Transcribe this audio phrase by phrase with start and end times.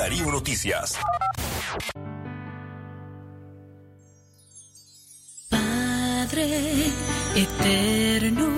[0.00, 0.98] Darío Noticias.
[5.50, 6.46] Padre
[7.36, 8.48] eterno,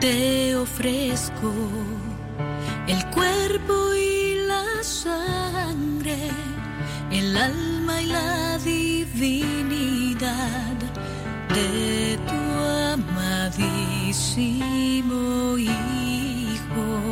[0.00, 1.52] te ofrezco
[2.88, 6.18] el cuerpo y la sangre,
[7.12, 9.14] el alma y la divinidad
[11.54, 12.40] de tu
[12.96, 14.26] amadísimo
[15.56, 17.09] Hijo.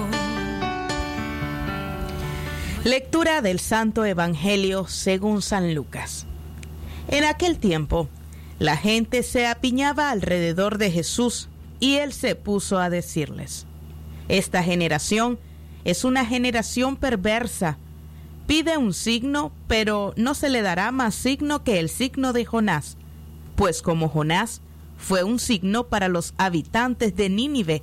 [2.89, 6.25] Lectura del Santo Evangelio según San Lucas.
[7.09, 8.09] En aquel tiempo,
[8.59, 13.67] la gente se apiñaba alrededor de Jesús y él se puso a decirles,
[14.29, 15.39] Esta generación
[15.85, 17.77] es una generación perversa.
[18.47, 22.97] Pide un signo, pero no se le dará más signo que el signo de Jonás,
[23.55, 24.63] pues como Jonás
[24.97, 27.83] fue un signo para los habitantes de Nínive,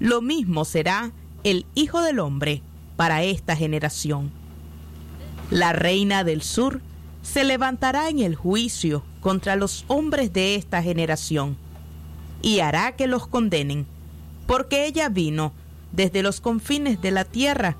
[0.00, 1.12] lo mismo será
[1.44, 2.64] el Hijo del Hombre
[3.02, 4.30] para esta generación.
[5.50, 6.80] La reina del sur
[7.20, 11.56] se levantará en el juicio contra los hombres de esta generación
[12.42, 13.86] y hará que los condenen,
[14.46, 15.52] porque ella vino
[15.90, 17.76] desde los confines de la tierra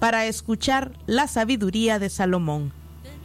[0.00, 2.72] para escuchar la sabiduría de Salomón.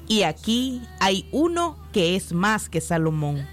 [0.08, 3.48] Y aquí hay uno que es más que Salomón.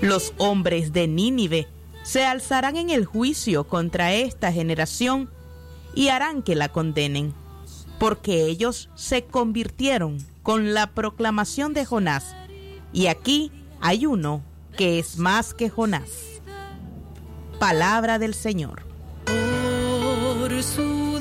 [0.00, 1.68] Los hombres de Nínive
[2.02, 5.30] se alzarán en el juicio contra esta generación
[5.94, 7.32] y harán que la condenen,
[7.98, 12.34] porque ellos se convirtieron con la proclamación de Jonás.
[12.92, 14.42] Y aquí hay uno
[14.76, 16.10] que es más que Jonás.
[17.58, 18.82] Palabra del Señor.
[19.24, 21.20] Por su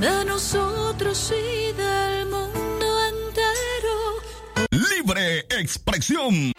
[0.00, 2.19] de nosotros y del.
[4.70, 6.52] Libre expresión.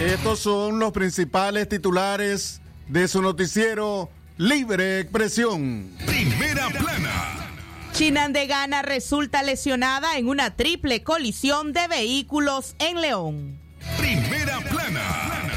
[0.00, 5.90] Estos son los principales titulares de su noticiero Libre Expresión.
[6.06, 7.50] Primera plana.
[7.94, 13.58] Chinandegana resulta lesionada en una triple colisión de vehículos en León.
[13.98, 15.52] Primera plana.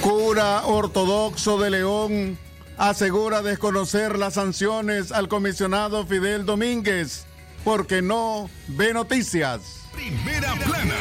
[0.00, 2.38] Cura ortodoxo de León
[2.78, 7.27] asegura desconocer las sanciones al comisionado Fidel Domínguez
[7.64, 9.60] porque no ve noticias.
[9.92, 10.94] Primera plana.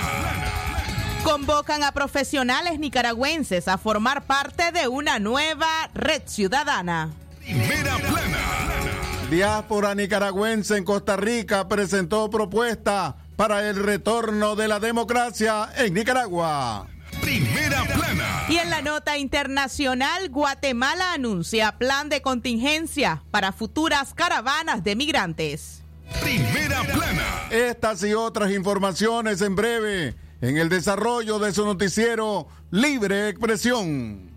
[1.23, 7.11] Convocan a profesionales nicaragüenses a formar parte de una nueva red ciudadana.
[7.39, 8.47] Primera plana.
[9.29, 16.87] Diáspora nicaragüense en Costa Rica presentó propuesta para el retorno de la democracia en Nicaragua.
[17.21, 18.45] Primera plana.
[18.47, 25.83] Y en la nota internacional, Guatemala anuncia plan de contingencia para futuras caravanas de migrantes.
[26.21, 27.47] Primera plana.
[27.49, 34.36] Estas y otras informaciones en breve en el desarrollo de su noticiero Libre Expresión.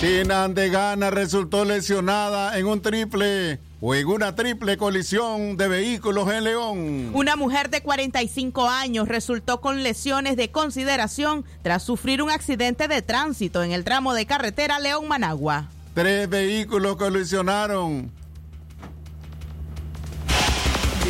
[0.00, 6.44] China Andegana resultó lesionada en un triple o en una triple colisión de vehículos en
[6.44, 7.10] León.
[7.14, 13.02] Una mujer de 45 años resultó con lesiones de consideración tras sufrir un accidente de
[13.02, 15.68] tránsito en el tramo de carretera León-Managua.
[15.98, 18.12] Tres vehículos colisionaron.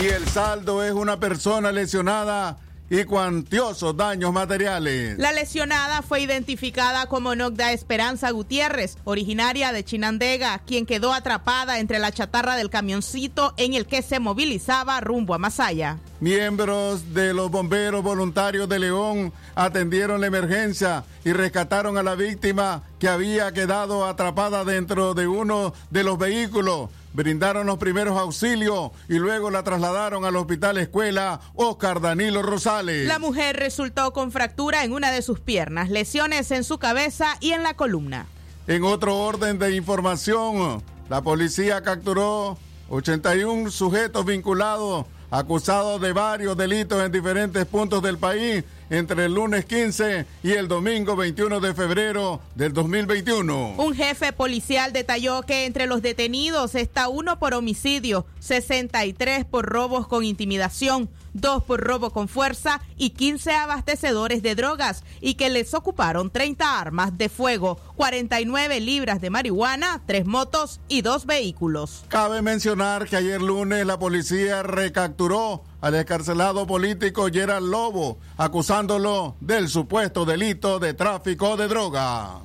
[0.00, 2.56] Y el saldo es una persona lesionada
[2.90, 5.18] y cuantiosos daños materiales.
[5.18, 11.98] La lesionada fue identificada como Nogda Esperanza Gutiérrez, originaria de Chinandega, quien quedó atrapada entre
[11.98, 15.98] la chatarra del camioncito en el que se movilizaba rumbo a Masaya.
[16.20, 22.82] Miembros de los bomberos voluntarios de León atendieron la emergencia y rescataron a la víctima
[22.98, 29.14] que había quedado atrapada dentro de uno de los vehículos brindaron los primeros auxilios y
[29.14, 33.08] luego la trasladaron al Hospital Escuela Oscar Danilo Rosales.
[33.08, 37.50] La mujer resultó con fractura en una de sus piernas, lesiones en su cabeza y
[37.50, 38.26] en la columna.
[38.68, 42.56] En otro orden de información, la policía capturó
[42.88, 49.64] 81 sujetos vinculados acusados de varios delitos en diferentes puntos del país entre el lunes
[49.64, 53.74] 15 y el domingo 21 de febrero del 2021.
[53.76, 60.06] Un jefe policial detalló que entre los detenidos está uno por homicidio, 63 por robos
[60.06, 61.08] con intimidación,
[61.40, 66.80] dos por robo con fuerza y 15 abastecedores de drogas y que les ocuparon 30
[66.80, 72.04] armas de fuego, 49 libras de marihuana, tres motos y dos vehículos.
[72.08, 79.68] Cabe mencionar que ayer lunes la policía recapturó al escarcelado político Gerard Lobo, acusándolo del
[79.68, 82.40] supuesto delito de tráfico de droga.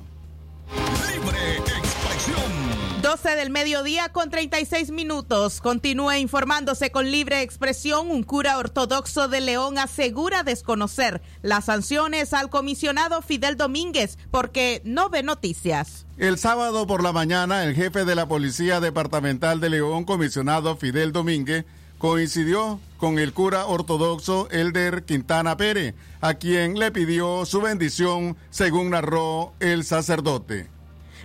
[3.14, 5.60] 12 del mediodía con 36 minutos.
[5.60, 8.10] Continúa informándose con libre expresión.
[8.10, 15.10] Un cura ortodoxo de León asegura desconocer las sanciones al comisionado Fidel Domínguez porque no
[15.10, 16.06] ve noticias.
[16.18, 21.12] El sábado por la mañana, el jefe de la Policía Departamental de León, comisionado Fidel
[21.12, 21.66] Domínguez,
[21.98, 28.90] coincidió con el cura ortodoxo Elder Quintana Pérez, a quien le pidió su bendición, según
[28.90, 30.73] narró el sacerdote.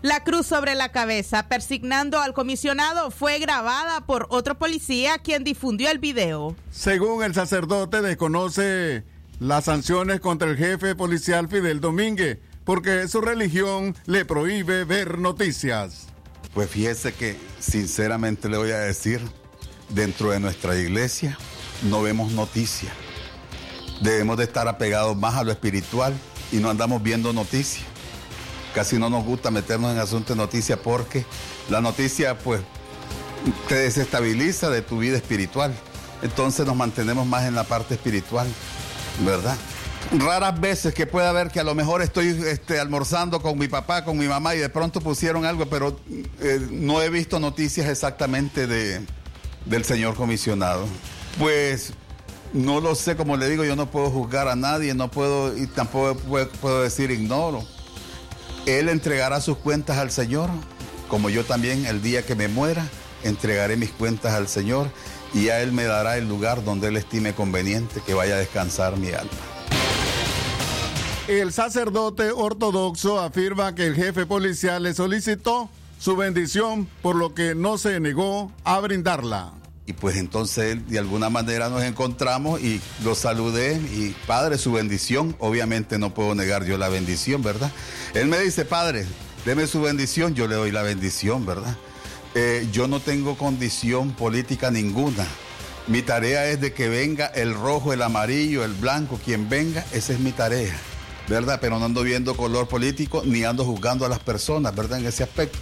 [0.01, 5.89] La cruz sobre la cabeza, persignando al comisionado, fue grabada por otro policía quien difundió
[5.91, 6.55] el video.
[6.71, 9.03] Según el sacerdote, desconoce
[9.39, 16.07] las sanciones contra el jefe policial Fidel Domínguez, porque su religión le prohíbe ver noticias.
[16.53, 19.19] Pues fíjese que sinceramente le voy a decir,
[19.89, 21.37] dentro de nuestra iglesia
[21.89, 22.93] no vemos noticias.
[24.01, 26.13] Debemos de estar apegados más a lo espiritual
[26.53, 27.88] y no andamos viendo noticias.
[28.79, 31.25] Casi no nos gusta meternos en asuntos de noticias porque
[31.69, 32.61] la noticia pues
[33.67, 35.75] te desestabiliza de tu vida espiritual.
[36.21, 38.47] Entonces nos mantenemos más en la parte espiritual,
[39.25, 39.57] ¿verdad?
[40.17, 44.05] Raras veces que pueda haber que a lo mejor estoy este, almorzando con mi papá,
[44.05, 45.99] con mi mamá y de pronto pusieron algo, pero
[46.39, 49.05] eh, no he visto noticias exactamente de,
[49.65, 50.85] del señor comisionado.
[51.37, 51.91] Pues
[52.53, 55.67] no lo sé, como le digo, yo no puedo juzgar a nadie, no puedo y
[55.67, 56.15] tampoco
[56.61, 57.65] puedo, decir ignoro.
[58.65, 60.49] Él entregará sus cuentas al Señor,
[61.07, 62.85] como yo también el día que me muera
[63.23, 64.89] entregaré mis cuentas al Señor
[65.33, 68.97] y a Él me dará el lugar donde Él estime conveniente que vaya a descansar
[68.97, 69.31] mi alma.
[71.27, 75.69] El sacerdote ortodoxo afirma que el jefe policial le solicitó
[75.99, 79.58] su bendición, por lo que no se negó a brindarla.
[79.89, 85.35] Y pues entonces de alguna manera nos encontramos y lo saludé y Padre, su bendición,
[85.39, 87.71] obviamente no puedo negar yo la bendición, ¿verdad?
[88.13, 89.07] Él me dice, Padre,
[89.45, 91.75] deme su bendición, yo le doy la bendición, ¿verdad?
[92.35, 95.25] Eh, yo no tengo condición política ninguna.
[95.87, 100.13] Mi tarea es de que venga el rojo, el amarillo, el blanco, quien venga, esa
[100.13, 100.77] es mi tarea,
[101.27, 101.57] ¿verdad?
[101.59, 104.99] Pero no ando viendo color político ni ando juzgando a las personas, ¿verdad?
[104.99, 105.57] En ese aspecto.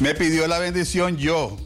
[0.00, 1.56] Me pidió la bendición yo,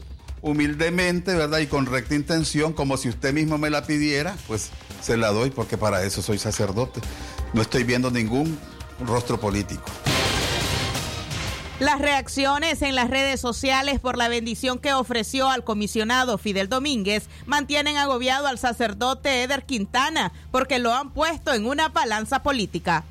[0.45, 1.57] humildemente, ¿verdad?
[1.57, 4.69] Y con recta intención, como si usted mismo me la pidiera, pues
[5.01, 7.01] se la doy porque para eso soy sacerdote.
[7.53, 8.57] No estoy viendo ningún
[9.03, 9.83] rostro político.
[11.79, 17.27] Las reacciones en las redes sociales por la bendición que ofreció al comisionado Fidel Domínguez
[17.47, 23.03] mantienen agobiado al sacerdote Eder Quintana porque lo han puesto en una balanza política.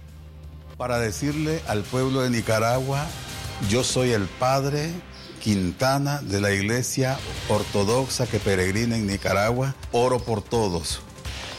[0.77, 3.05] Para decirle al pueblo de Nicaragua,
[3.69, 4.93] yo soy el padre
[5.45, 7.19] Quintana de la Iglesia
[7.51, 11.03] Ortodoxa que peregrina en Nicaragua, oro por todos.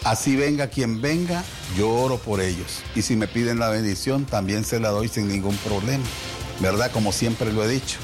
[0.03, 1.43] Así venga quien venga,
[1.77, 2.81] yo oro por ellos.
[2.95, 6.03] Y si me piden la bendición, también se la doy sin ningún problema.
[6.61, 6.89] ¿Verdad?
[6.91, 7.99] Como siempre lo he dicho.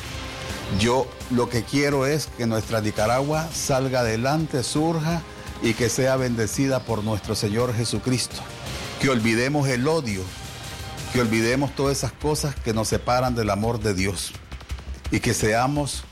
[0.80, 5.24] Yo lo que quiero es que nuestra Nicaragua salga adelante, surja
[5.64, 8.38] y que sea bendecida por nuestro Señor Jesucristo.
[9.02, 10.22] Que olvidemos el odio,
[11.12, 14.32] que olvidemos todas esas cosas que nos separan del amor de Dios
[15.12, 16.04] y que seamos,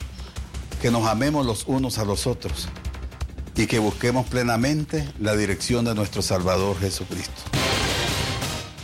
[0.80, 2.68] que nos amemos los unos a los otros
[3.56, 7.42] y que busquemos plenamente la dirección de nuestro Salvador Jesucristo.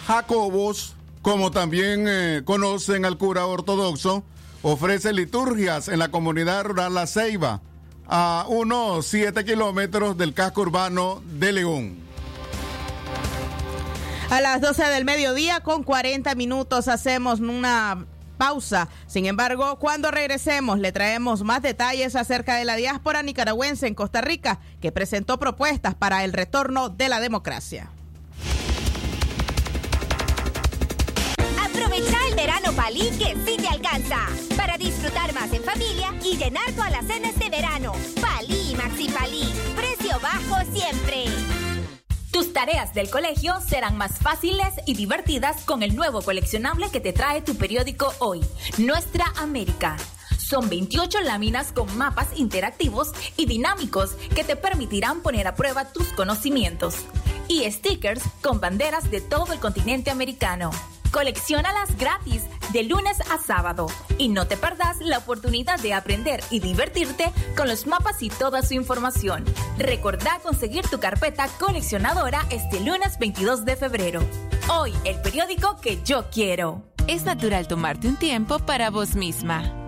[0.06, 4.24] Jacobos, como también eh, conocen al cura ortodoxo,
[4.62, 7.62] ofrece liturgias en la comunidad rural La Ceiba,
[8.06, 11.96] a unos 7 kilómetros del casco urbano de León.
[14.30, 18.06] A las 12 del mediodía con 40 minutos hacemos una
[18.36, 18.88] pausa.
[19.06, 24.20] Sin embargo, cuando regresemos le traemos más detalles acerca de la diáspora nicaragüense en Costa
[24.20, 27.90] Rica que presentó propuestas para el retorno de la democracia.
[31.60, 34.18] Aprovecha el verano Palí que sí te alcanza
[34.56, 37.92] para disfrutar más en familia y llenar todas las cenas de verano.
[38.20, 41.55] Palí Maxi Palí, precio bajo siempre.
[42.36, 47.14] Tus tareas del colegio serán más fáciles y divertidas con el nuevo coleccionable que te
[47.14, 48.44] trae tu periódico hoy,
[48.76, 49.96] Nuestra América.
[50.36, 56.08] Son 28 láminas con mapas interactivos y dinámicos que te permitirán poner a prueba tus
[56.08, 57.06] conocimientos.
[57.48, 60.72] Y stickers con banderas de todo el continente americano.
[61.16, 62.42] Colecciónalas gratis
[62.74, 63.86] de lunes a sábado
[64.18, 68.60] y no te perdas la oportunidad de aprender y divertirte con los mapas y toda
[68.60, 69.42] su información.
[69.78, 74.20] Recordá conseguir tu carpeta coleccionadora este lunes 22 de febrero.
[74.68, 76.82] Hoy el periódico que yo quiero.
[77.06, 79.85] Es natural tomarte un tiempo para vos misma.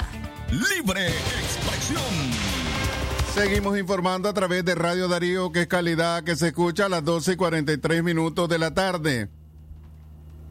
[0.50, 2.02] Libre expresión.
[3.35, 7.04] Seguimos informando a través de Radio Darío, que es calidad que se escucha a las
[7.04, 9.28] 12 y 43 minutos de la tarde.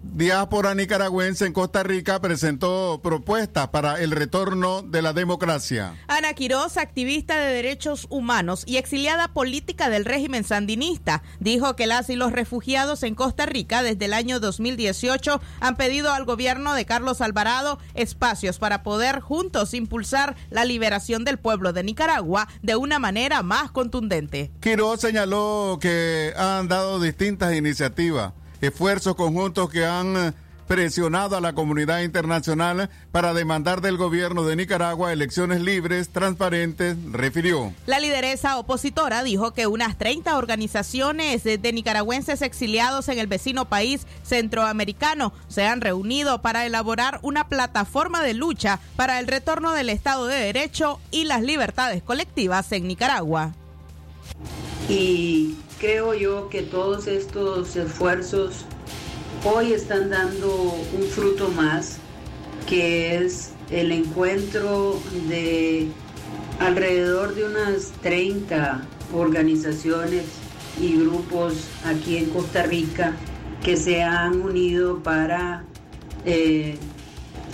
[0.03, 5.95] Diáspora nicaragüense en Costa Rica presentó propuestas para el retorno de la democracia.
[6.07, 12.10] Ana Quiroz, activista de derechos humanos y exiliada política del régimen sandinista, dijo que las
[12.10, 16.86] y los refugiados en Costa Rica desde el año 2018 han pedido al gobierno de
[16.86, 23.00] Carlos Alvarado espacios para poder juntos impulsar la liberación del pueblo de Nicaragua de una
[23.00, 24.51] manera más contundente.
[24.60, 28.33] Quiroz señaló que han dado distintas iniciativas
[28.67, 30.34] esfuerzos conjuntos que han eh,
[30.67, 37.74] presionado a la comunidad internacional para demandar del gobierno de Nicaragua elecciones libres, transparentes, refirió.
[37.86, 44.08] La lideresa opositora dijo que unas 30 organizaciones de nicaragüenses exiliados en el vecino país
[44.24, 50.25] centroamericano se han reunido para elaborar una plataforma de lucha para el retorno del Estado
[50.27, 53.53] de Derecho y las libertades colectivas en Nicaragua.
[54.89, 58.65] Y creo yo que todos estos esfuerzos
[59.44, 61.98] hoy están dando un fruto más,
[62.68, 65.88] que es el encuentro de
[66.60, 70.24] alrededor de unas 30 organizaciones
[70.80, 73.13] y grupos aquí en Costa Rica
[73.63, 75.63] que se han unido para
[76.25, 76.77] eh,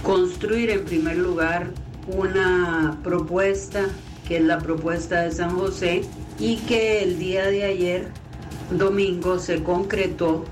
[0.04, 1.72] construir en primer lugar
[2.08, 3.86] una propuesta,
[4.28, 6.04] que es la propuesta de San José,
[6.40, 8.08] y que el día de ayer,
[8.72, 10.46] domingo, se concretó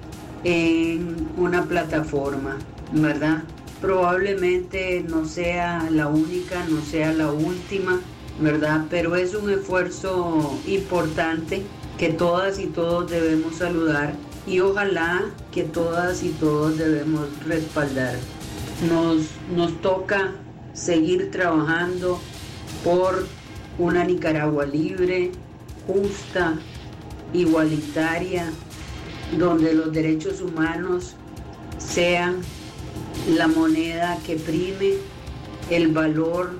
[0.43, 2.57] en una plataforma,
[2.91, 3.43] ¿verdad?
[3.81, 8.01] Probablemente no sea la única, no sea la última,
[8.39, 8.85] ¿verdad?
[8.89, 11.63] Pero es un esfuerzo importante
[11.97, 14.13] que todas y todos debemos saludar
[14.45, 18.15] y ojalá que todas y todos debemos respaldar.
[18.87, 20.33] Nos, nos toca
[20.73, 22.19] seguir trabajando
[22.83, 23.25] por
[23.79, 25.31] una Nicaragua libre,
[25.87, 26.55] justa,
[27.33, 28.51] igualitaria,
[29.37, 31.15] donde los derechos humanos
[31.77, 32.41] sean
[33.29, 34.93] la moneda que prime
[35.69, 36.51] el valor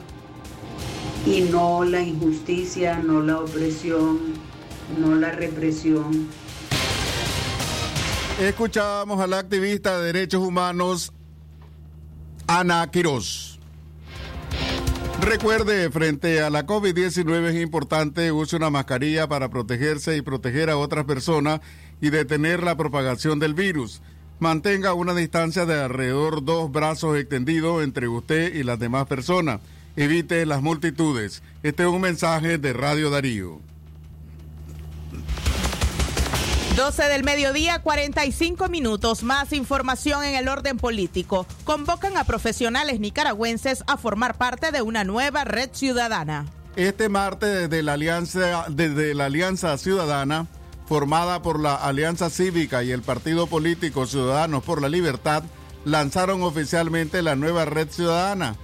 [1.25, 4.19] y no la injusticia, no la opresión,
[4.98, 6.27] no la represión.
[8.39, 11.12] Escuchábamos a la activista de derechos humanos
[12.48, 13.47] Ana Quiroz.
[15.21, 20.77] Recuerde, frente a la COVID-19 es importante use una mascarilla para protegerse y proteger a
[20.77, 21.59] otras personas
[22.00, 24.01] y detener la propagación del virus.
[24.39, 29.62] Mantenga una distancia de alrededor dos brazos extendidos entre usted y las demás personas.
[29.95, 31.41] Evite las multitudes.
[31.63, 33.59] Este es un mensaje de Radio Darío.
[36.77, 39.24] 12 del mediodía, 45 minutos.
[39.24, 41.48] Más información en el orden político.
[41.63, 46.46] Convocan a profesionales nicaragüenses a formar parte de una nueva red ciudadana.
[46.75, 50.46] Este martes desde la Alianza, desde la Alianza Ciudadana,
[50.86, 55.41] formada por la Alianza Cívica y el Partido Político Ciudadanos por la Libertad,
[55.84, 58.55] lanzaron oficialmente la nueva red ciudadana,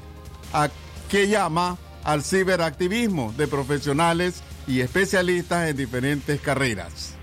[1.09, 7.15] que llama al ciberactivismo de profesionales y especialistas en diferentes carreras.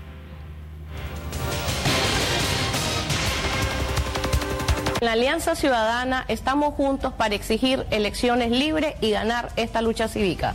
[5.01, 10.53] En la Alianza Ciudadana estamos juntos para exigir elecciones libres y ganar esta lucha cívica.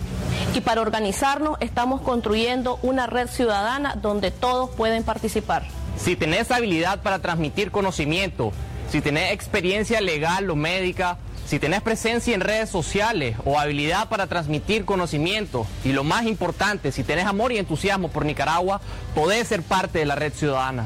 [0.55, 5.65] Y para organizarnos estamos construyendo una red ciudadana donde todos pueden participar.
[5.99, 8.53] Si tenés habilidad para transmitir conocimiento,
[8.89, 14.29] si tenés experiencia legal o médica, si tenés presencia en redes sociales o habilidad para
[14.29, 18.81] transmitir conocimiento y lo más importante, si tenés amor y entusiasmo por Nicaragua,
[19.13, 20.85] podés ser parte de la red ciudadana.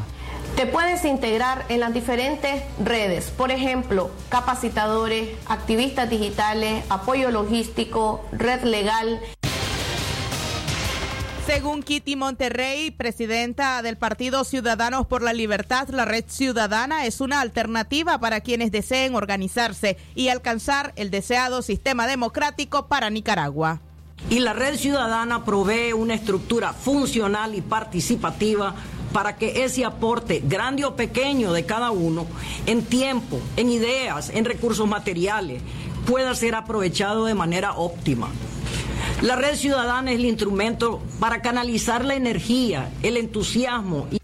[0.56, 8.62] Te puedes integrar en las diferentes redes, por ejemplo, capacitadores, activistas digitales, apoyo logístico, red
[8.64, 9.20] legal.
[11.46, 17.40] Según Kitty Monterrey, presidenta del Partido Ciudadanos por la Libertad, la Red Ciudadana es una
[17.40, 23.80] alternativa para quienes deseen organizarse y alcanzar el deseado sistema democrático para Nicaragua.
[24.28, 28.74] Y la Red Ciudadana provee una estructura funcional y participativa
[29.12, 32.26] para que ese aporte, grande o pequeño de cada uno,
[32.66, 35.62] en tiempo, en ideas, en recursos materiales,
[36.06, 38.28] pueda ser aprovechado de manera óptima.
[39.22, 44.06] La red ciudadana es el instrumento para canalizar la energía, el entusiasmo.
[44.10, 44.18] Y...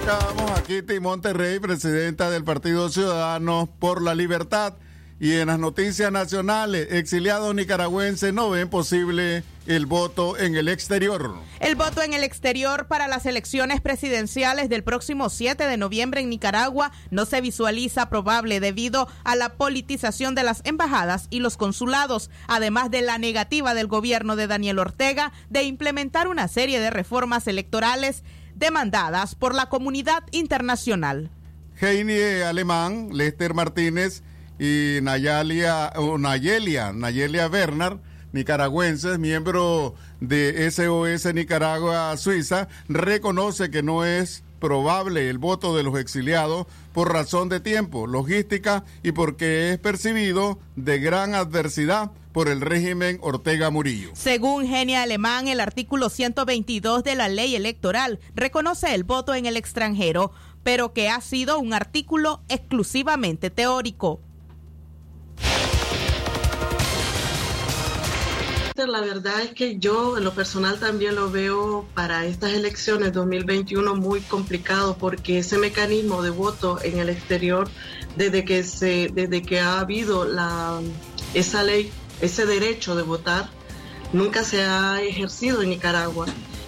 [0.00, 4.74] Estamos aquí, Monterrey, presidenta del Partido Ciudadanos por la Libertad.
[5.22, 11.34] Y en las noticias nacionales, exiliados nicaragüenses no ven posible el voto en el exterior.
[11.60, 16.30] El voto en el exterior para las elecciones presidenciales del próximo 7 de noviembre en
[16.30, 22.30] Nicaragua no se visualiza probable debido a la politización de las embajadas y los consulados,
[22.48, 27.46] además de la negativa del gobierno de Daniel Ortega de implementar una serie de reformas
[27.46, 31.30] electorales demandadas por la comunidad internacional.
[31.78, 34.22] Heini Alemán, Lester Martínez,
[34.60, 37.98] y Nayalia, o Nayelia, Nayelia Bernard,
[38.32, 45.98] nicaragüenses, miembro de SOS Nicaragua Suiza, reconoce que no es probable el voto de los
[45.98, 52.60] exiliados por razón de tiempo, logística y porque es percibido de gran adversidad por el
[52.60, 54.10] régimen Ortega Murillo.
[54.12, 59.56] Según Genia Alemán, el artículo 122 de la ley electoral reconoce el voto en el
[59.56, 64.20] extranjero, pero que ha sido un artículo exclusivamente teórico.
[68.86, 73.94] La verdad es que yo en lo personal también lo veo para estas elecciones 2021
[73.94, 77.68] muy complicado porque ese mecanismo de voto en el exterior
[78.16, 80.26] desde que se desde que ha habido
[81.34, 83.50] esa ley, ese derecho de votar
[84.12, 86.26] nunca se ha ejercido en Nicaragua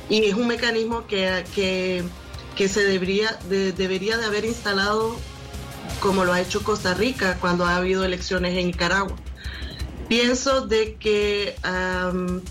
[0.08, 5.16] y es un mecanismo que, que, se debería debería de haber instalado
[6.00, 9.16] como lo ha hecho Costa Rica cuando ha habido elecciones en Nicaragua.
[10.12, 11.56] Pienso de que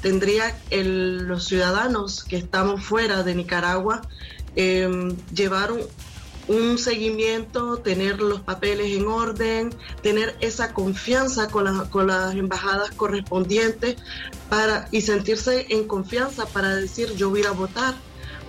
[0.01, 4.01] tendría los ciudadanos que estamos fuera de Nicaragua
[4.55, 5.71] em, llevar
[6.47, 9.69] un, seguimiento, tener los papeles en orden,
[10.01, 13.97] tener esa confianza con, con las embajadas correspondientes
[14.49, 17.93] para, y sentirse en confianza para decir yo voy a votar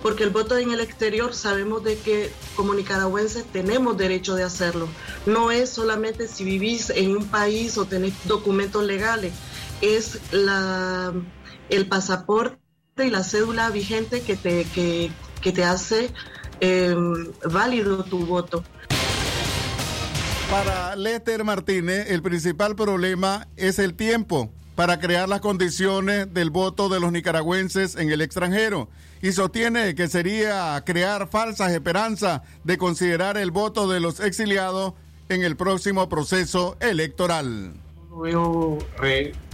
[0.03, 4.89] porque el voto en el exterior sabemos de que como nicaragüenses tenemos derecho de hacerlo.
[5.25, 9.31] No es solamente si vivís en un país o tenés documentos legales,
[9.81, 11.13] es la,
[11.69, 12.59] el pasaporte
[12.97, 15.11] y la cédula vigente que te, que,
[15.41, 16.09] te hace
[16.59, 18.61] em, válido tu voto.
[20.51, 26.89] Para Lester Martínez, el principal problema es el tiempo para crear las condiciones del voto
[26.89, 28.89] de los nicaragüenses en el extranjero
[29.21, 34.93] y sostiene que sería crear falsas esperanzas de considerar el voto de los exiliados
[35.29, 37.73] en el próximo proceso electoral.
[38.09, 38.79] Lo veo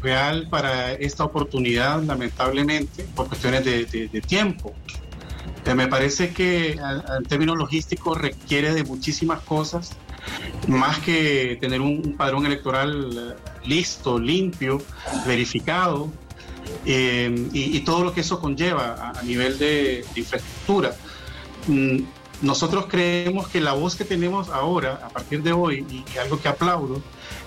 [0.01, 4.73] real para esta oportunidad, lamentablemente, por cuestiones de, tiempo.
[5.65, 9.91] Eh, me parece que en términos logísticos requiere de muchísimas cosas,
[10.67, 14.81] más que tener un, padrón electoral eh, listo, limpio,
[15.25, 16.11] verificado,
[16.85, 20.95] eh, y, todo lo que eso conlleva a, nivel de, infraestructura.
[21.67, 21.99] Mm,
[22.41, 26.47] nosotros creemos que la voz que tenemos ahora, a partir de hoy, y, algo que
[26.47, 27.01] aplaudo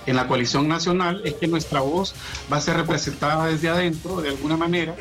[0.06, 2.14] en la coalición nacional, es que nuestra voz
[2.52, 4.94] va a ser representada desde adentro, de alguna manera,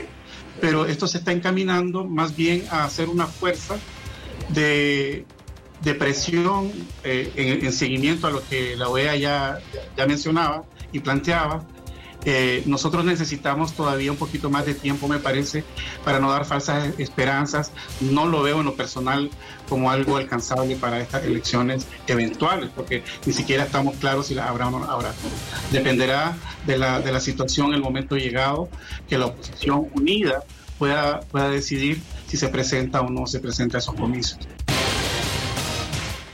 [0.59, 3.77] pero esto se está encaminando más bien a hacer una fuerza
[4.49, 5.25] de,
[5.95, 6.71] presión
[7.03, 9.59] eh, en, seguimiento a lo que la OEA ya,
[9.97, 11.65] ya mencionaba y planteaba,
[12.23, 15.63] eh, nosotros necesitamos todavía un poquito más de tiempo, me parece,
[16.03, 17.71] para no dar falsas esperanzas.
[17.99, 19.29] No lo veo en lo personal
[19.67, 24.67] como algo alcanzable para estas elecciones eventuales, porque ni siquiera estamos claros si las habrá
[24.67, 25.13] o no habrá.
[25.71, 28.69] Dependerá de la, de la situación, el momento llegado,
[29.09, 30.43] que la oposición unida
[30.77, 34.39] pueda, pueda decidir si se presenta o no se presenta a esos comicios.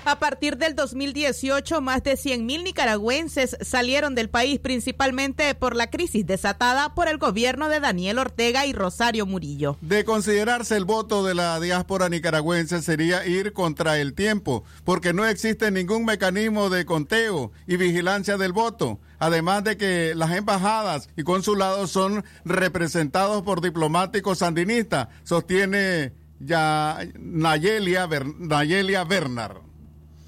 [0.08, 6.26] A partir del 2018, más de 100.000 nicaragüenses salieron del país principalmente por la crisis
[6.26, 9.76] desatada por el gobierno de Daniel Ortega y Rosario Murillo.
[9.82, 15.26] De considerarse el voto de la diáspora nicaragüense sería ir contra el tiempo, porque no
[15.26, 19.00] existe ningún mecanismo de conteo y vigilancia del voto.
[19.20, 28.08] Además de que las embajadas y consulados son representados por diplomáticos sandinistas, sostiene ya Nayelia,
[28.38, 29.67] Nayelia Bernard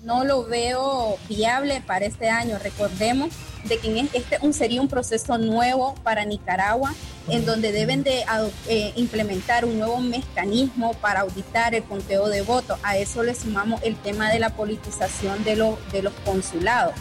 [0.03, 2.57] no lo veo viable para este año.
[2.61, 3.29] Recordemos
[3.65, 6.93] de que este sería un proceso nuevo para Nicaragua,
[7.27, 8.23] en donde deben de
[8.67, 12.79] eh, implementar un nuevo mecanismo para auditar el conteo de votos.
[12.83, 15.55] A eso le sumamos el tema de la politización de,
[15.91, 16.93] de los consulados.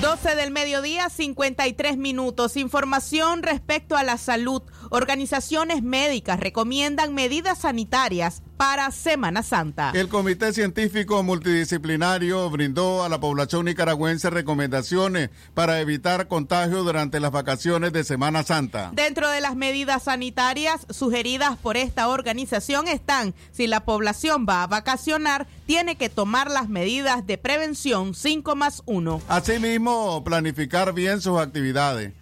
[0.00, 2.56] 12 del mediodía, 53 minutos.
[2.56, 4.62] Información respecto a la salud.
[4.90, 9.92] Organizaciones médicas recomiendan medidas sanitarias para Semana Santa.
[9.94, 17.30] El Comité Científico Multidisciplinario brindó a la población nicaragüense recomendaciones para evitar contagio durante las
[17.30, 18.90] vacaciones de Semana Santa.
[18.94, 24.66] Dentro de las medidas sanitarias sugeridas por esta organización están, si la población va a
[24.66, 29.22] vacacionar, tiene que tomar las medidas de prevención 5 más 1.
[29.28, 32.12] Asimismo, planificar bien sus actividades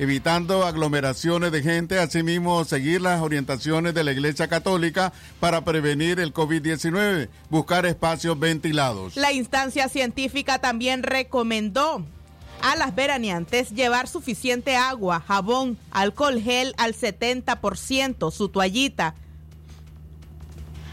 [0.00, 6.32] evitando aglomeraciones de gente, asimismo seguir las orientaciones de la Iglesia Católica para prevenir el
[6.32, 9.14] COVID-19, buscar espacios ventilados.
[9.16, 12.02] La instancia científica también recomendó
[12.62, 19.14] a las veraneantes llevar suficiente agua, jabón, alcohol gel al 70%, su toallita,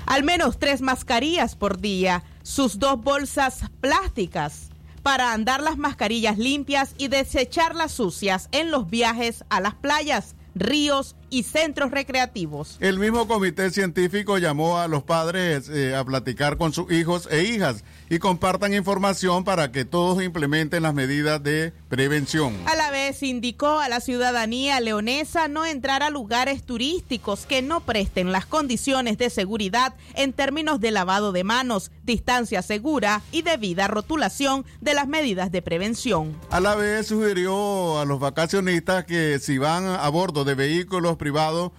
[0.06, 4.67] al menos tres mascarillas por día, sus dos bolsas plásticas
[5.08, 10.36] para andar las mascarillas limpias y desechar las sucias en los viajes a las playas,
[10.54, 12.76] ríos y centros recreativos.
[12.82, 17.44] El mismo comité científico llamó a los padres eh, a platicar con sus hijos e
[17.46, 22.56] hijas y compartan información para que todos implementen las medidas de prevención.
[22.66, 27.82] A la vez indicó a la ciudadanía leonesa no entrar a lugares turísticos que no
[27.82, 33.88] presten las condiciones de seguridad en términos de lavado de manos, distancia segura y debida
[33.88, 36.36] rotulación de las medidas de prevención.
[36.50, 41.72] A la vez sugirió a los vacacionistas que si van a bordo de vehículos privados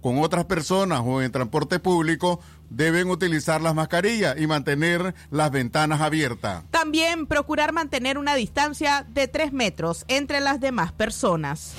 [0.00, 6.00] con otras personas o en transporte público deben utilizar las mascarillas y mantener las ventanas
[6.00, 6.64] abiertas.
[6.70, 11.74] También procurar mantener una distancia de 3 metros entre las demás personas.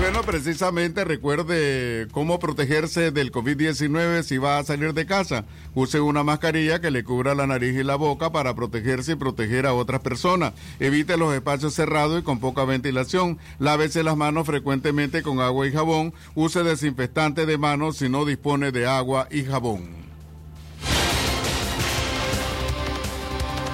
[0.00, 5.44] Bueno, precisamente recuerde cómo protegerse del COVID-19 si va a salir de casa.
[5.74, 9.66] Use una mascarilla que le cubra la nariz y la boca para protegerse y proteger
[9.66, 10.52] a otras personas.
[10.78, 13.38] Evite los espacios cerrados y con poca ventilación.
[13.58, 16.14] Lávese las manos frecuentemente con agua y jabón.
[16.36, 20.07] Use desinfectante de manos si no dispone de agua y jabón.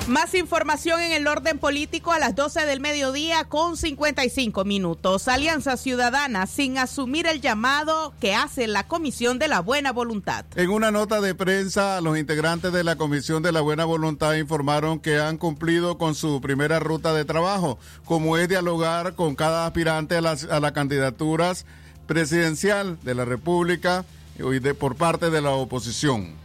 [0.09, 5.29] Más información en el orden político a las 12 del mediodía con 55 minutos.
[5.29, 10.45] Alianza Ciudadana sin asumir el llamado que hace la Comisión de la Buena Voluntad.
[10.57, 15.01] En una nota de prensa, los integrantes de la Comisión de la Buena Voluntad informaron
[15.01, 20.17] que han cumplido con su primera ruta de trabajo, como es dialogar con cada aspirante
[20.17, 21.65] a las, a las candidaturas
[22.07, 24.05] presidencial de la República
[24.39, 26.44] y de, por parte de la oposición.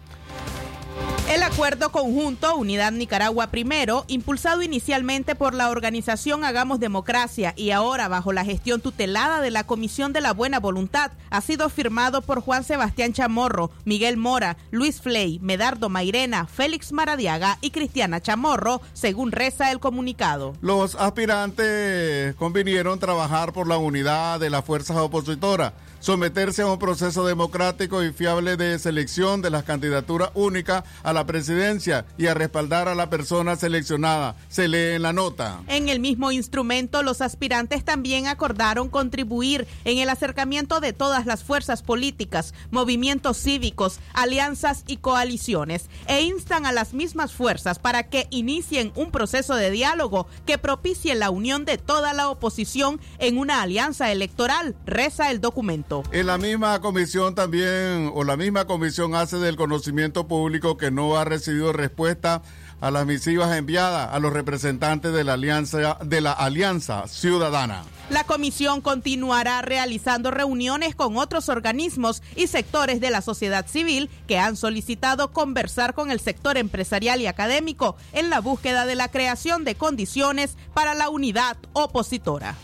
[1.53, 8.31] Acuerdo conjunto Unidad Nicaragua Primero, impulsado inicialmente por la organización Hagamos Democracia y ahora bajo
[8.31, 12.63] la gestión tutelada de la Comisión de la Buena Voluntad, ha sido firmado por Juan
[12.63, 19.71] Sebastián Chamorro, Miguel Mora, Luis Fley, Medardo Mairena, Félix Maradiaga y Cristiana Chamorro, según reza
[19.71, 20.53] el comunicado.
[20.61, 27.25] Los aspirantes convinieron trabajar por la unidad de las fuerzas opositoras someterse a un proceso
[27.25, 32.87] democrático y fiable de selección de las candidaturas únicas a la presidencia y a respaldar
[32.87, 34.35] a la persona seleccionada.
[34.47, 35.61] Se lee en la nota.
[35.67, 41.43] En el mismo instrumento, los aspirantes también acordaron contribuir en el acercamiento de todas las
[41.43, 48.27] fuerzas políticas, movimientos cívicos, alianzas y coaliciones, e instan a las mismas fuerzas para que
[48.29, 53.61] inicien un proceso de diálogo que propicie la unión de toda la oposición en una
[53.61, 55.88] alianza electoral, reza el documento.
[56.11, 61.17] En la misma comisión también, o la misma comisión hace del conocimiento público que no
[61.17, 62.43] ha recibido respuesta
[62.79, 67.83] a las misivas enviadas a los representantes de la Alianza, de la Alianza Ciudadana.
[68.09, 74.37] La comisión continuará realizando reuniones con otros organismos y sectores de la sociedad civil que
[74.37, 79.63] han solicitado conversar con el sector empresarial y académico en la búsqueda de la creación
[79.63, 82.55] de condiciones para la unidad opositora.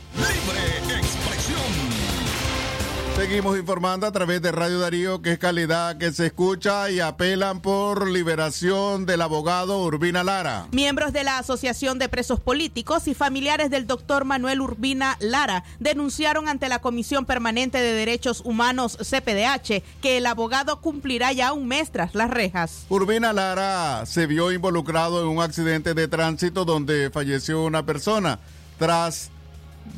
[3.16, 7.62] Seguimos informando a través de Radio Darío, que es calidad que se escucha y apelan
[7.62, 10.68] por liberación del abogado Urbina Lara.
[10.74, 16.50] Miembros de la Asociación de Presos Políticos y familiares del doctor Manuel Urbina Lara denunciaron
[16.50, 21.92] ante la Comisión Permanente de Derechos Humanos CPDH que el abogado cumplirá ya un mes
[21.92, 22.86] tras las rejas.
[22.90, 28.40] Urbina Lara se vio involucrado en un accidente de tránsito donde falleció una persona
[28.78, 29.32] tras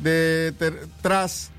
[0.00, 1.50] de ter, tras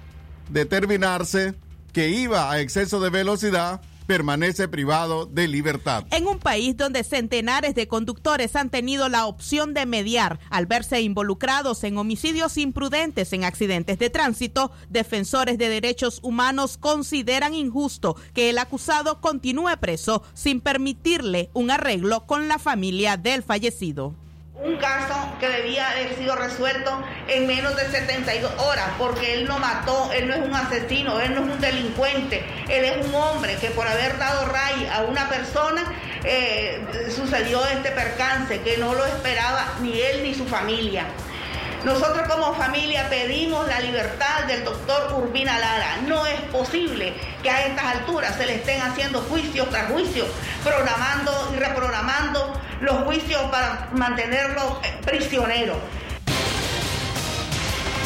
[0.49, 1.55] determinarse
[1.93, 6.03] que iba a exceso de velocidad, permanece privado de libertad.
[6.09, 10.99] En un país donde centenares de conductores han tenido la opción de mediar al verse
[11.01, 18.49] involucrados en homicidios imprudentes en accidentes de tránsito, defensores de derechos humanos consideran injusto que
[18.49, 24.15] el acusado continúe preso sin permitirle un arreglo con la familia del fallecido
[24.61, 29.57] un caso que debía haber sido resuelto en menos de 72 horas, porque él no
[29.57, 33.55] mató, él no es un asesino, él no es un delincuente, él es un hombre
[33.55, 35.83] que por haber dado ray a una persona
[36.25, 41.05] eh, sucedió este percance que no lo esperaba ni él ni su familia.
[41.85, 45.99] Nosotros como familia pedimos la libertad del doctor Urbina Lara.
[46.05, 50.27] No es posible que a estas alturas se le estén haciendo juicios tras juicios,
[50.61, 55.75] programando y reprogramando los juicios para mantenerlo eh, prisionero.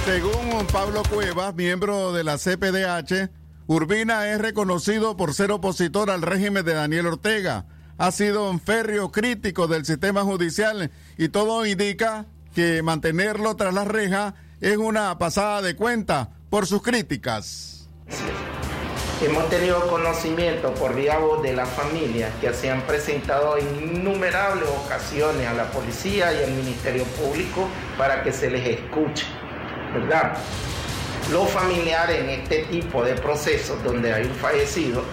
[0.05, 3.29] Según Pablo Cuevas, miembro de la CPDH,
[3.67, 7.65] Urbina es reconocido por ser opositor al régimen de Daniel Ortega.
[7.97, 13.86] Ha sido un férreo crítico del sistema judicial y todo indica que mantenerlo tras la
[13.86, 17.88] reja es una pasada de cuenta por sus críticas.
[19.23, 24.67] Hemos tenido conocimiento por vía voz de la familia que se han presentado en innumerables
[24.67, 29.25] ocasiones a la policía y al Ministerio Público para que se les escuche,
[29.93, 30.33] ¿verdad?
[31.31, 35.03] Los familiares en este tipo de procesos donde hay un fallecido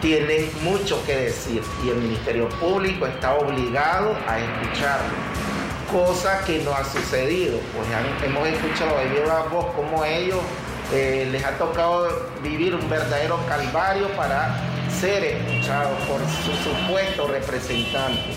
[0.00, 5.50] tienen mucho que decir y el Ministerio Público está obligado a escucharlo
[5.92, 7.58] cosa que no ha sucedido.
[7.74, 7.88] Pues
[8.24, 10.38] hemos escuchado de viva voz cómo ellos
[10.92, 12.08] eh, les ha tocado
[12.42, 14.56] vivir un verdadero calvario para
[15.00, 18.34] ser escuchados por su supuesto representante.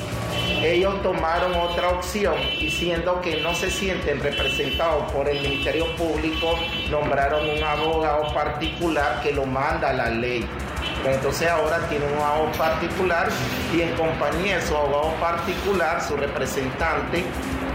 [0.61, 6.57] ellos tomaron otra opción y siendo que no se sienten representados por el Ministerio Público,
[6.89, 10.45] nombraron un abogado particular que lo manda a la ley.
[11.05, 13.29] Entonces ahora tiene un abogado particular
[13.75, 17.25] y en compañía de su abogado particular, su representante,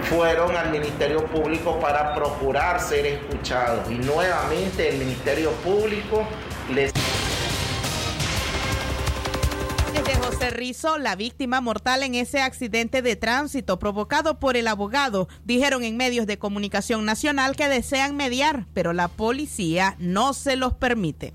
[0.09, 3.91] fueron al Ministerio Público para procurar ser escuchados.
[3.91, 6.27] Y nuevamente el Ministerio Público
[6.73, 6.93] les...
[10.05, 15.29] de José Rizo, la víctima mortal en ese accidente de tránsito provocado por el abogado,
[15.45, 20.73] dijeron en medios de comunicación nacional que desean mediar, pero la policía no se los
[20.73, 21.35] permite.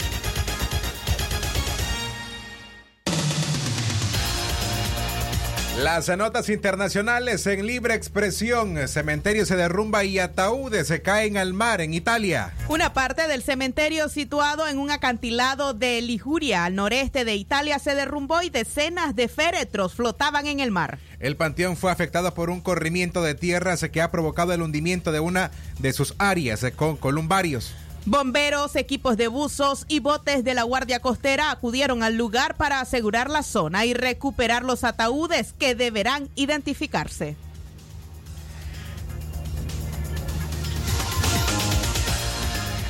[5.81, 8.87] Las notas internacionales en libre expresión.
[8.87, 12.53] Cementerio se derrumba y ataúdes se caen al mar en Italia.
[12.67, 17.95] Una parte del cementerio situado en un acantilado de Liguria, al noreste de Italia, se
[17.95, 20.99] derrumbó y decenas de féretros flotaban en el mar.
[21.19, 25.19] El panteón fue afectado por un corrimiento de tierras que ha provocado el hundimiento de
[25.19, 27.73] una de sus áreas con columbarios.
[28.05, 33.29] Bomberos, equipos de buzos y botes de la Guardia Costera acudieron al lugar para asegurar
[33.29, 37.35] la zona y recuperar los ataúdes que deberán identificarse.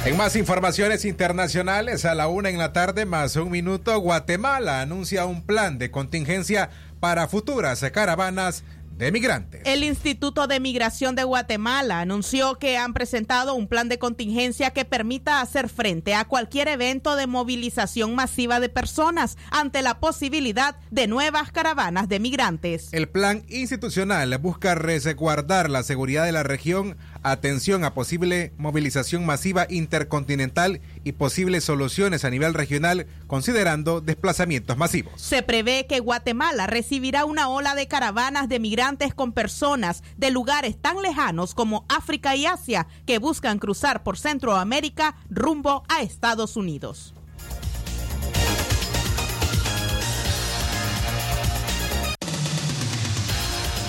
[0.05, 5.25] En más informaciones internacionales, a la una en la tarde más un minuto, Guatemala anuncia
[5.25, 6.69] un plan de contingencia
[6.99, 8.63] para futuras caravanas
[9.05, 9.61] de migrantes.
[9.65, 14.85] El Instituto de Migración de Guatemala anunció que han presentado un plan de contingencia que
[14.85, 21.07] permita hacer frente a cualquier evento de movilización masiva de personas ante la posibilidad de
[21.07, 22.89] nuevas caravanas de migrantes.
[22.93, 29.67] El plan institucional busca resguardar la seguridad de la región, atención a posible movilización masiva
[29.69, 35.21] intercontinental y posibles soluciones a nivel regional considerando desplazamientos masivos.
[35.21, 40.77] Se prevé que Guatemala recibirá una ola de caravanas de migrantes con personas de lugares
[40.81, 47.13] tan lejanos como África y Asia que buscan cruzar por Centroamérica rumbo a Estados Unidos.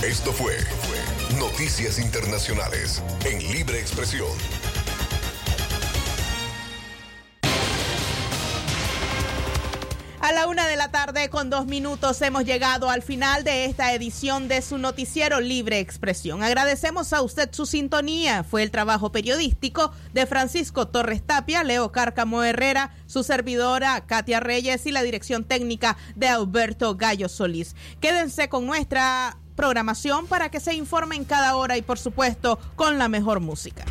[0.03, 0.57] Esto fue
[1.39, 4.29] Noticias Internacionales en Libre Expresión.
[10.21, 13.93] A la una de la tarde con dos minutos hemos llegado al final de esta
[13.93, 16.43] edición de su noticiero Libre Expresión.
[16.43, 18.45] Agradecemos a usted su sintonía.
[18.45, 24.87] Fue el trabajo periodístico de Francisco Torres Tapia, Leo Cárcamo Herrera, su servidora Katia Reyes
[24.87, 27.75] y la dirección técnica de Alberto Gallo Solís.
[28.01, 33.09] Quédense con nuestra programación para que se informen cada hora y por supuesto con la
[33.09, 33.85] mejor música.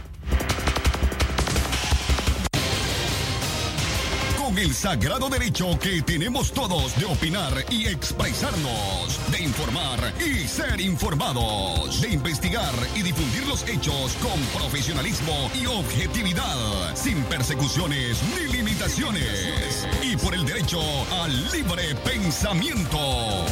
[4.37, 10.81] Con el sagrado derecho que tenemos todos de opinar y expresarnos, de informar y ser
[10.81, 19.87] informados, de investigar y difundir los hechos con profesionalismo y objetividad, sin persecuciones ni limitaciones,
[20.01, 20.81] y por el derecho
[21.21, 23.45] al libre pensamiento.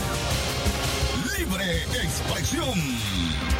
[1.59, 2.79] Libre expresión,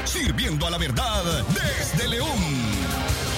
[0.06, 3.29] sirviendo a la verdad desde León.